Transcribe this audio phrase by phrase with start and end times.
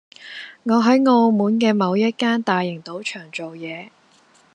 [0.63, 3.91] 我喺澳門嘅某一間大型賭場做嘢